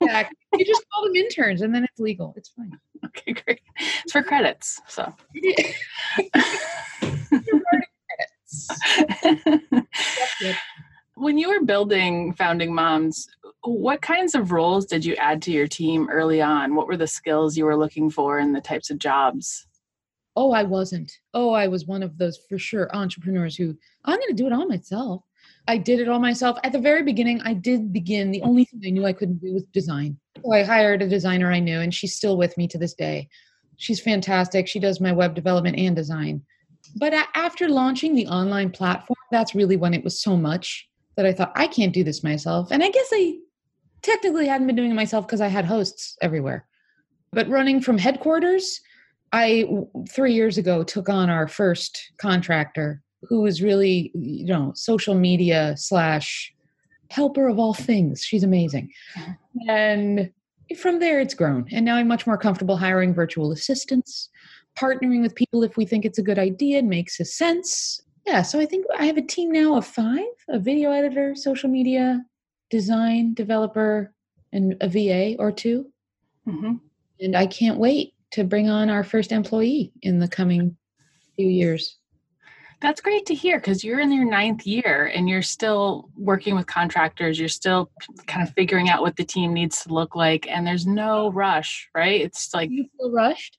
[0.01, 0.37] Exactly.
[0.53, 2.33] You just call them interns, and then it's legal.
[2.37, 2.71] It's fine.
[3.05, 3.59] okay great
[4.03, 5.13] it's for credits so
[11.15, 13.27] when you were building founding moms
[13.63, 17.07] what kinds of roles did you add to your team early on what were the
[17.07, 19.67] skills you were looking for and the types of jobs
[20.39, 21.11] Oh, I wasn't.
[21.33, 23.75] Oh, I was one of those for sure entrepreneurs who
[24.05, 25.21] I'm going to do it all myself.
[25.67, 26.57] I did it all myself.
[26.63, 28.31] At the very beginning, I did begin.
[28.31, 30.17] The only thing I knew I couldn't do was design.
[30.41, 33.27] So I hired a designer I knew, and she's still with me to this day.
[33.75, 34.65] She's fantastic.
[34.65, 36.41] She does my web development and design.
[36.95, 41.33] But after launching the online platform, that's really when it was so much that I
[41.33, 42.71] thought, I can't do this myself.
[42.71, 43.39] And I guess I
[44.03, 46.65] technically hadn't been doing it myself because I had hosts everywhere.
[47.33, 48.79] But running from headquarters,
[49.31, 49.65] I
[50.09, 55.75] three years ago took on our first contractor who was really, you know, social media
[55.77, 56.53] slash
[57.11, 58.23] helper of all things.
[58.23, 58.91] She's amazing.
[59.17, 59.37] Mhm.
[59.67, 60.31] And
[60.77, 61.67] from there, it's grown.
[61.71, 64.29] And now I'm much more comfortable hiring virtual assistants,
[64.79, 68.01] partnering with people if we think it's a good idea and makes a sense.
[68.25, 71.69] Yeah, so I think I have a team now of five a video editor, social
[71.69, 72.23] media,
[72.69, 74.13] design developer,
[74.51, 75.91] and a VA or two
[76.45, 76.73] hmm
[77.21, 80.77] and I can't wait to bring on our first employee in the coming
[81.35, 81.97] few years.
[82.81, 86.65] That's great to hear because you're in your ninth year and you're still working with
[86.65, 87.37] contractors.
[87.37, 87.91] You're still
[88.25, 91.89] kind of figuring out what the team needs to look like, and there's no rush,
[91.93, 92.21] right?
[92.21, 93.57] It's like, Do you feel rushed?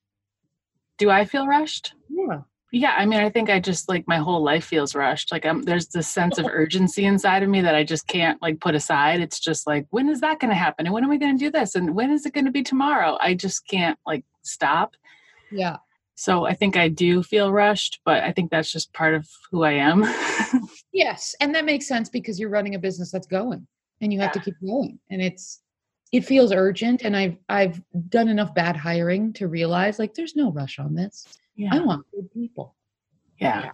[1.00, 1.94] do I feel rushed?
[2.08, 2.42] Yeah.
[2.72, 5.32] Yeah, I mean, I think I just like my whole life feels rushed.
[5.32, 8.60] Like I'm there's this sense of urgency inside of me that I just can't like
[8.60, 9.20] put aside.
[9.20, 10.86] It's just like, when is that going to happen?
[10.86, 11.74] And when are we going to do this?
[11.74, 13.18] And when is it going to be tomorrow?
[13.20, 14.94] I just can't like stop.
[15.50, 15.76] Yeah.
[16.14, 19.62] So I think I do feel rushed, but I think that's just part of who
[19.62, 20.04] I am.
[20.92, 23.66] Yes, and that makes sense because you're running a business that's going
[24.00, 25.60] and you have to keep going and it's
[26.12, 30.50] it feels urgent and I've I've done enough bad hiring to realize like there's no
[30.50, 31.26] rush on this.
[31.54, 31.70] Yeah.
[31.72, 32.74] I want good people.
[33.38, 33.70] Yeah.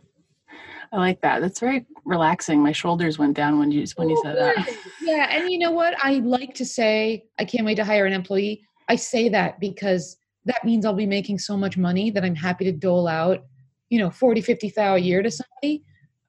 [0.93, 1.41] I like that.
[1.41, 2.61] That's very relaxing.
[2.63, 4.77] My shoulders went down when you when you Oh, said that.
[5.01, 5.95] Yeah, and you know what?
[6.03, 8.63] I like to say I can't wait to hire an employee.
[8.89, 12.65] I say that because that means I'll be making so much money that I'm happy
[12.65, 13.45] to dole out,
[13.91, 15.85] you know, 40, 50 thou a year to somebody.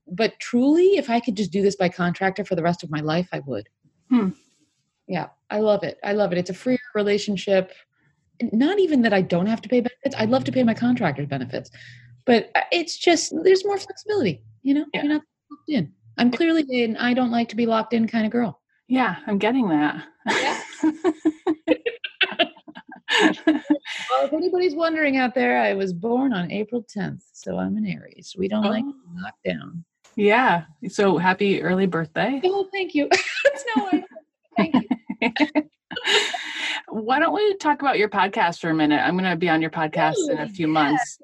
[0.10, 2.99] But truly, if I could just do this by contractor for the rest of my
[2.99, 3.67] life, I would.
[4.10, 4.30] Hmm.
[5.08, 5.97] Yeah, I love it.
[6.03, 6.38] I love it.
[6.38, 7.71] It's a freer relationship.
[8.51, 10.15] Not even that I don't have to pay benefits.
[10.17, 11.69] I'd love to pay my contractors benefits,
[12.25, 14.41] but uh, it's just there's more flexibility.
[14.63, 15.03] You know, Yeah.
[15.03, 15.93] you're not locked in.
[16.17, 18.62] I'm clearly an I don't like to be locked in kind of girl.
[18.88, 20.06] Yeah, I'm getting that.
[23.21, 27.86] Well, if anybody's wondering out there, I was born on April 10th, so I'm an
[27.86, 28.36] Aries.
[28.38, 28.91] We don't like Oh.
[28.91, 29.86] to be locked down.
[30.15, 30.65] yeah.
[30.89, 32.41] So happy early birthday.
[32.43, 33.10] Oh, thank you.
[33.77, 34.03] no, I,
[34.58, 34.75] thank
[35.21, 35.63] you.
[36.89, 38.99] Why don't we talk about your podcast for a minute?
[38.99, 40.73] I'm going to be on your podcast in a few yeah.
[40.73, 41.17] months,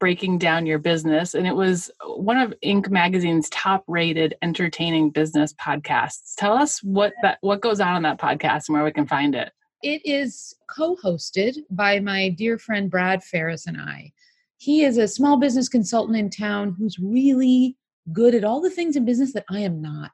[0.00, 1.34] breaking down your business.
[1.34, 2.88] And it was one of Inc.
[2.88, 6.34] magazine's top rated entertaining business podcasts.
[6.36, 9.34] Tell us what that what goes on in that podcast and where we can find
[9.34, 9.52] it.
[9.82, 14.12] It is co hosted by my dear friend Brad Ferris and I.
[14.58, 17.76] He is a small business consultant in town who's really
[18.12, 20.12] good at all the things in business that I am not.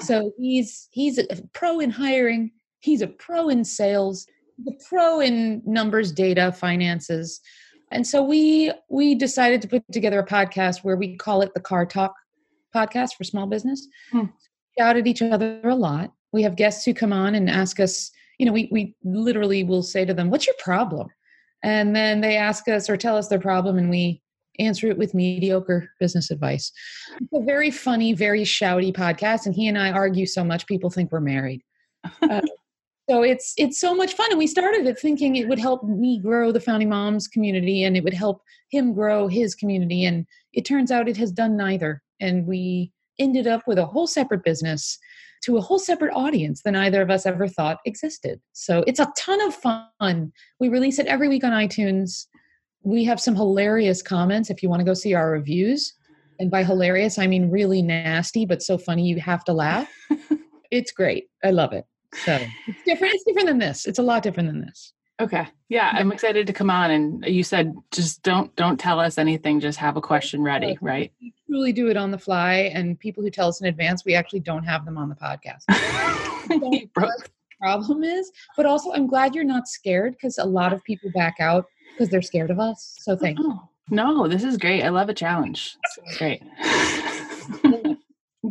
[0.00, 4.26] So he's he's a pro in hiring, he's a pro in sales,
[4.56, 7.40] he's a pro in numbers, data, finances.
[7.90, 11.60] And so we we decided to put together a podcast where we call it the
[11.60, 12.14] Car Talk
[12.74, 13.86] podcast for small business.
[14.10, 14.24] Hmm.
[14.78, 16.12] Shout at each other a lot.
[16.32, 19.82] We have guests who come on and ask us, you know, we we literally will
[19.82, 21.08] say to them, "What's your problem?"
[21.62, 24.22] And then they ask us or tell us their problem, and we
[24.58, 26.72] answer it with mediocre business advice.
[27.20, 30.90] It's a very funny, very shouty podcast, and he and I argue so much people
[30.90, 31.62] think we're married.
[32.22, 32.40] Uh,
[33.08, 36.18] so it's it's so much fun, and we started it thinking it would help me
[36.18, 40.64] grow the founding moms community, and it would help him grow his community, and it
[40.64, 44.98] turns out it has done neither, and we ended up with a whole separate business
[45.44, 48.40] to a whole separate audience than either of us ever thought existed.
[48.52, 50.32] So it's a ton of fun.
[50.60, 52.26] We release it every week on iTunes.
[52.82, 55.94] We have some hilarious comments if you want to go see our reviews.
[56.38, 59.90] And by hilarious, I mean really nasty, but so funny you have to laugh.
[60.70, 61.26] it's great.
[61.44, 61.84] I love it.
[62.24, 63.14] So it's different.
[63.14, 63.86] It's different than this.
[63.86, 64.92] It's a lot different than this.
[65.18, 65.46] Okay.
[65.68, 69.60] Yeah, I'm excited to come on and you said just don't don't tell us anything,
[69.60, 71.10] just have a question ready, right?
[71.20, 74.14] We truly do it on the fly, and people who tell us in advance, we
[74.14, 75.64] actually don't have them on the podcast.
[76.94, 81.10] Broke- problem is, but also I'm glad you're not scared because a lot of people
[81.14, 82.96] back out because they're scared of us.
[83.00, 83.58] So thank you.
[83.88, 84.82] No, this is great.
[84.82, 85.76] I love a challenge.
[86.06, 86.42] Is great.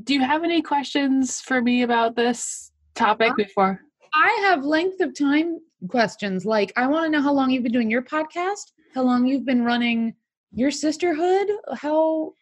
[0.03, 3.81] Do you have any questions for me about this topic before?
[4.13, 6.45] I have length of time questions.
[6.45, 9.45] Like, I want to know how long you've been doing your podcast, how long you've
[9.45, 10.13] been running
[10.51, 12.33] your sisterhood, how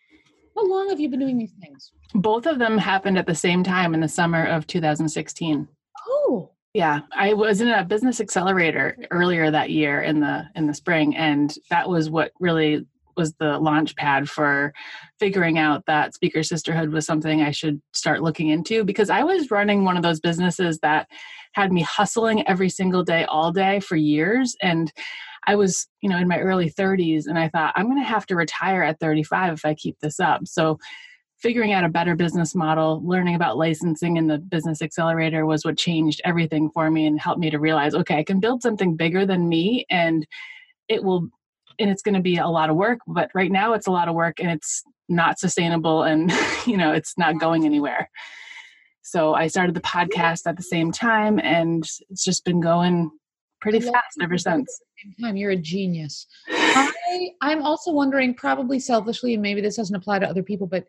[0.56, 1.92] how long have you been doing these things?
[2.14, 5.68] Both of them happened at the same time in the summer of 2016.
[6.08, 10.74] Oh, Yeah, I was in a business accelerator earlier that year in the in the
[10.74, 14.74] spring and that was what really was the launch pad for
[15.20, 19.52] figuring out that speaker sisterhood was something I should start looking into because I was
[19.52, 21.08] running one of those businesses that
[21.54, 24.92] had me hustling every single day all day for years and
[25.46, 28.26] I was, you know, in my early 30s and I thought I'm going to have
[28.28, 30.48] to retire at 35 if I keep this up.
[30.48, 30.80] So
[31.44, 35.78] figuring out a better business model, learning about licensing in the business accelerator was what
[35.78, 39.26] changed everything for me and helped me to realize, okay, I can build something bigger
[39.26, 40.26] than me and
[40.88, 41.28] it will
[41.80, 44.08] and it's going to be a lot of work, but right now it's a lot
[44.08, 46.32] of work and it's not sustainable and
[46.66, 48.10] you know, it's not going anywhere.
[49.02, 53.12] So I started the podcast at the same time and it's just been going
[53.62, 54.82] pretty fast ever you do it since.
[54.82, 55.38] at the same time.
[55.38, 56.26] You're a genius.
[56.50, 60.86] I, I'm also wondering, probably selfishly, and maybe this doesn't apply to other people, but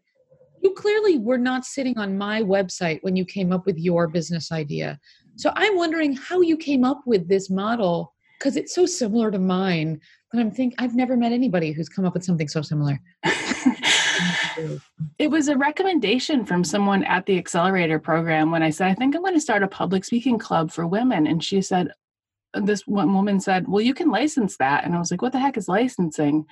[0.62, 4.50] you clearly were not sitting on my website when you came up with your business
[4.50, 4.98] idea.
[5.36, 8.13] So I'm wondering how you came up with this model
[8.44, 9.98] because it's so similar to mine.
[10.30, 13.00] But I'm think I've never met anybody who's come up with something so similar.
[15.18, 19.16] it was a recommendation from someone at the accelerator program when I said, I think
[19.16, 21.26] I'm going to start a public speaking club for women.
[21.26, 21.88] And she said,
[22.52, 24.84] this one woman said, Well, you can license that.
[24.84, 26.44] And I was like, What the heck is licensing?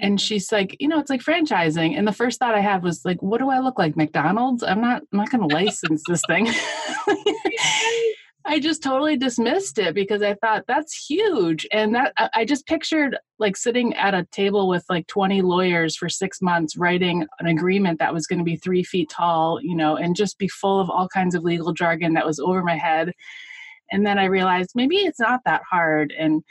[0.00, 0.20] And mm.
[0.20, 1.96] she's like, You know, it's like franchising.
[1.96, 3.96] And the first thought I had was like, What do I look like?
[3.96, 4.64] McDonald's?
[4.64, 6.48] I'm not I'm not gonna license this thing.
[8.48, 11.66] I just totally dismissed it because I thought that's huge.
[11.70, 16.08] And that I just pictured like sitting at a table with like 20 lawyers for
[16.08, 19.96] six months writing an agreement that was going to be three feet tall, you know,
[19.96, 23.12] and just be full of all kinds of legal jargon that was over my head.
[23.92, 26.42] And then I realized maybe it's not that hard and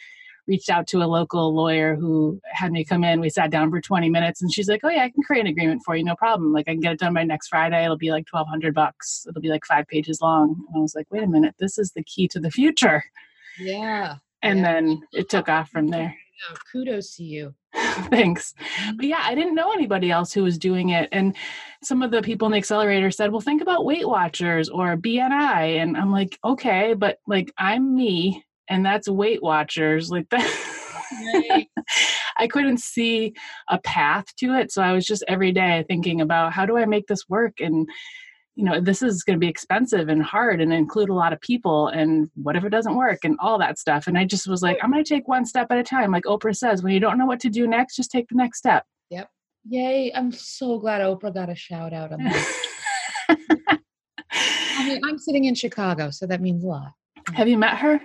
[0.48, 3.20] reached out to a local lawyer who had me come in.
[3.20, 5.48] We sat down for 20 minutes and she's like, Oh yeah, I can create an
[5.48, 6.54] agreement for you, no problem.
[6.54, 7.84] Like I can get it done by next Friday.
[7.84, 9.26] It'll be like 1200 bucks.
[9.28, 10.56] It'll be like five pages long.
[10.68, 13.04] And I was like, wait a minute, this is the key to the future.
[13.60, 14.16] Yeah.
[14.42, 14.74] And yeah.
[14.74, 16.16] then it took off from there.
[16.50, 17.56] Yeah, kudos to you.
[18.10, 18.54] Thanks.
[18.54, 18.98] Mm-hmm.
[18.98, 21.10] But yeah, I didn't know anybody else who was doing it.
[21.12, 21.36] And
[21.84, 25.82] some of the people in the accelerator said, well, think about Weight Watchers or BNI.
[25.82, 30.10] And I'm like, okay, but like I'm me and that's Weight Watchers.
[30.10, 31.66] Like that.
[32.40, 33.34] I couldn't see
[33.70, 34.72] a path to it.
[34.72, 37.60] So I was just every day thinking about how do I make this work?
[37.60, 37.90] And
[38.58, 41.40] you know this is going to be expensive and hard and include a lot of
[41.42, 44.64] people and what if it doesn't work and all that stuff and i just was
[44.64, 47.00] like i'm going to take one step at a time like oprah says when you
[47.00, 49.30] don't know what to do next just take the next step yep
[49.70, 52.62] yay i'm so glad oprah got a shout out on that
[54.32, 56.92] i mean i'm sitting in chicago so that means a lot
[57.34, 58.02] have you met her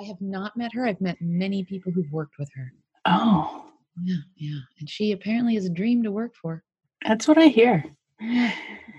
[0.00, 2.72] i have not met her i've met many people who've worked with her
[3.06, 3.66] oh
[4.02, 6.62] yeah yeah and she apparently is a dream to work for
[7.06, 7.84] that's what i hear
[8.20, 8.52] yeah,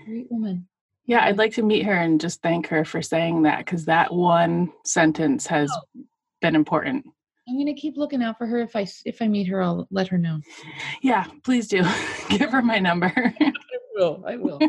[0.06, 0.66] great woman
[1.06, 4.12] yeah, I'd like to meet her and just thank her for saying that because that
[4.12, 6.02] one sentence has oh.
[6.40, 7.04] been important.
[7.46, 8.58] I'm gonna keep looking out for her.
[8.60, 10.40] If I if I meet her, I'll let her know.
[11.02, 11.84] Yeah, please do.
[12.30, 13.12] Give her my number.
[13.96, 14.24] I will.
[14.26, 14.60] I will.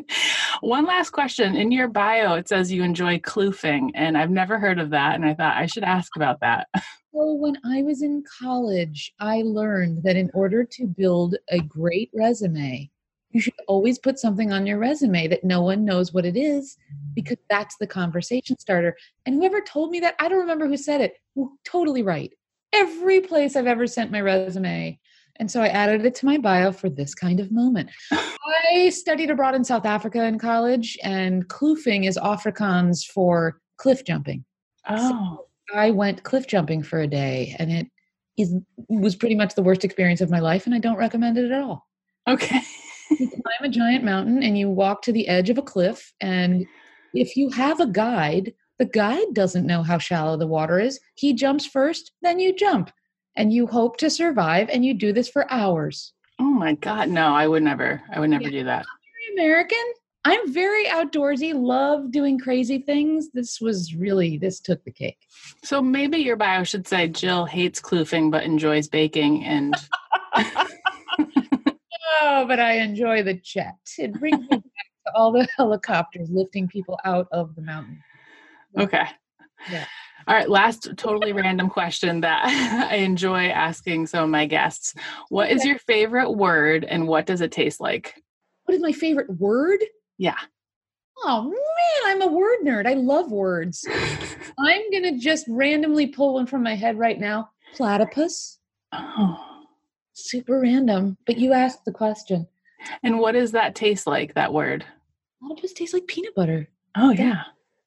[0.60, 1.54] One last question.
[1.56, 5.14] In your bio, it says you enjoy kloofing, and I've never heard of that.
[5.14, 6.68] And I thought I should ask about that.
[7.16, 12.10] So when I was in college, I learned that in order to build a great
[12.12, 12.90] resume,
[13.30, 16.76] you should always put something on your resume that no one knows what it is
[17.14, 18.96] because that's the conversation starter.
[19.26, 21.14] And whoever told me that, I don't remember who said it.
[21.36, 22.32] Well, totally right.
[22.72, 24.98] Every place I've ever sent my resume.
[25.36, 27.90] And so I added it to my bio for this kind of moment.
[28.12, 34.44] I studied abroad in South Africa in college, and kloofing is Afrikaans for cliff jumping.
[34.88, 35.46] Oh.
[35.70, 37.86] So I went cliff jumping for a day, and it
[38.36, 38.54] is
[38.88, 41.62] was pretty much the worst experience of my life, and I don't recommend it at
[41.62, 41.86] all.
[42.28, 42.60] Okay
[43.10, 46.66] you climb a giant mountain and you walk to the edge of a cliff and
[47.12, 51.32] if you have a guide the guide doesn't know how shallow the water is he
[51.32, 52.90] jumps first then you jump
[53.36, 57.34] and you hope to survive and you do this for hours oh my god no
[57.34, 58.60] i would never i would never yeah.
[58.60, 58.84] do that
[59.36, 59.92] very american
[60.24, 65.18] i'm very outdoorsy love doing crazy things this was really this took the cake
[65.62, 69.74] so maybe your bio should say jill hates kloofing but enjoys baking and
[72.20, 73.74] Oh, but I enjoy the chat.
[73.98, 78.02] It brings me back to all the helicopters lifting people out of the mountain.
[78.78, 79.06] Okay.
[79.70, 79.84] Yeah.
[80.26, 82.44] All right, last totally random question that
[82.90, 84.94] I enjoy asking some of my guests.
[85.28, 88.22] What is your favorite word and what does it taste like?
[88.64, 89.80] What is my favorite word?
[90.18, 90.38] Yeah.
[91.24, 91.56] Oh man,
[92.06, 92.86] I'm a word nerd.
[92.86, 93.86] I love words.
[94.58, 97.50] I'm going to just randomly pull one from my head right now.
[97.74, 98.58] Platypus.
[98.92, 99.54] Oh
[100.14, 102.48] super random, but you asked the question.
[103.02, 104.84] And what does that taste like, that word?
[105.40, 106.68] Platypus tastes like peanut butter.
[106.96, 107.42] Oh, yeah.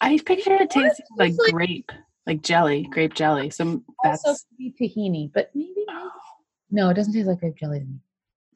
[0.00, 1.92] I picture it tasting like, like, grape,
[2.26, 3.50] like jelly, grape jelly.
[3.50, 6.10] Some that's also be tahini, but maybe oh.
[6.70, 8.00] no, it doesn't taste like grape jelly to me.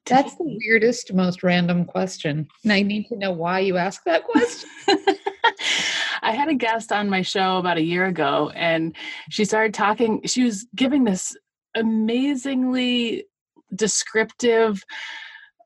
[0.06, 2.46] That's the weirdest, most random question.
[2.62, 4.68] And I need to know why you asked that question.
[6.22, 8.94] I had a guest on my show about a year ago, and
[9.30, 10.22] she started talking.
[10.26, 11.36] She was giving this
[11.74, 13.26] amazingly
[13.74, 14.84] descriptive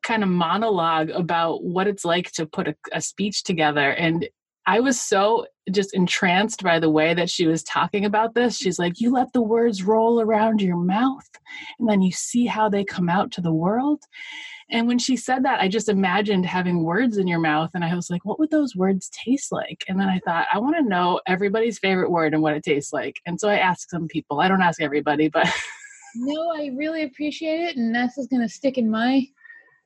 [0.03, 4.29] kind of monologue about what it's like to put a, a, speech together and
[4.69, 8.57] i was so just entranced by the way that she was talking about this.
[8.57, 11.29] She's like you let the words roll around your mouth
[11.79, 14.03] and then you see how they come out to the world.
[14.71, 17.95] And when she said that i just imagined having words in your mouth and i
[17.95, 19.85] was like what would those words taste like?
[19.89, 22.93] And then i thought i want to know everybody's favorite word and what it tastes
[22.93, 23.17] like.
[23.27, 24.41] And so i asked some people.
[24.41, 25.49] I don't ask everybody but
[26.17, 29.27] no, I really appreciate it, and this is going to stick in my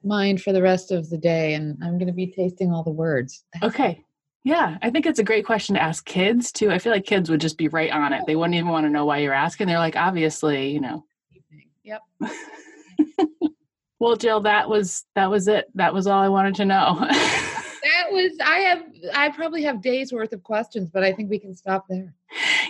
[0.05, 2.91] mind for the rest of the day, and I'm going to be tasting all the
[2.91, 3.45] words.
[3.53, 4.05] That's okay.
[4.45, 6.70] Yeah, I think it's a great question to ask kids too.
[6.70, 8.24] I feel like kids would just be right on it.
[8.26, 9.68] They wouldn't even want to know why you're asking.
[9.68, 11.05] They're like, obviously, you know.
[11.84, 12.01] Yep.
[14.01, 15.66] well, Jill, that was that was it.
[15.74, 16.97] That was all I wanted to know.
[17.01, 18.84] that was I have
[19.14, 22.12] I probably have days worth of questions, but I think we can stop there.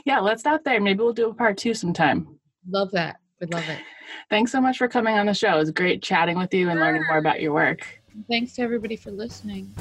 [0.05, 0.81] Yeah, let's stop there.
[0.81, 2.39] Maybe we'll do a part two sometime.
[2.69, 3.17] Love that.
[3.41, 3.79] Would love it.
[4.31, 5.55] Thanks so much for coming on the show.
[5.55, 7.87] It was great chatting with you and learning more about your work.
[8.29, 9.75] Thanks to everybody for listening.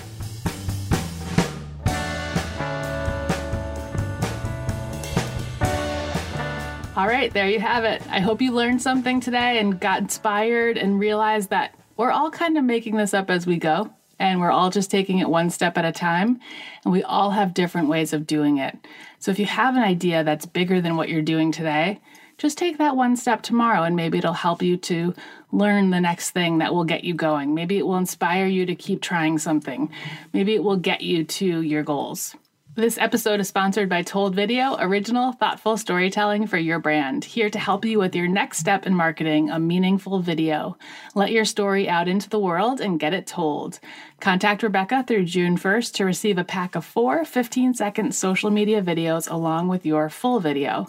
[6.94, 8.02] All right, there you have it.
[8.10, 12.58] I hope you learned something today and got inspired and realized that we're all kind
[12.58, 15.78] of making this up as we go and we're all just taking it one step
[15.78, 16.42] at a time
[16.84, 18.78] and we all have different ways of doing it.
[19.20, 22.02] So if you have an idea that's bigger than what you're doing today,
[22.38, 25.14] just take that one step tomorrow and maybe it'll help you to
[25.54, 27.56] learn the next thing that will get you going.
[27.56, 29.90] Maybe it will inspire you to keep trying something.
[30.34, 32.36] Maybe it will get you to your goals.
[32.74, 37.26] This episode is sponsored by Told Video, original, thoughtful storytelling for your brand.
[37.26, 40.78] Here to help you with your next step in marketing a meaningful video.
[41.14, 43.82] Let your story out into the world and get it told.
[44.22, 48.82] Contact Rebecca through June 1st to receive a pack of four 15 second social media
[48.82, 50.88] videos along with your full video.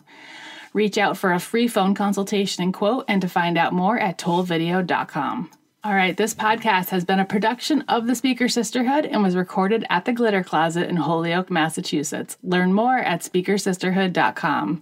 [0.73, 4.19] Reach out for a free phone consultation and quote, and to find out more at
[4.19, 5.51] toldvideo.com.
[5.85, 9.85] All right, this podcast has been a production of the Speaker Sisterhood and was recorded
[9.91, 12.39] at the Glitter Closet in Holyoke, Massachusetts.
[12.45, 14.81] Learn more at speakersisterhood.com.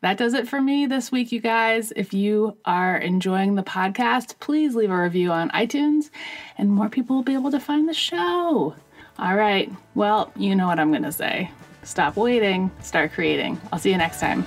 [0.00, 1.92] That does it for me this week, you guys.
[1.94, 6.10] If you are enjoying the podcast, please leave a review on iTunes
[6.58, 8.74] and more people will be able to find the show.
[9.20, 11.52] All right, well, you know what I'm going to say.
[11.84, 13.60] Stop waiting, start creating.
[13.72, 14.42] I'll see you next time.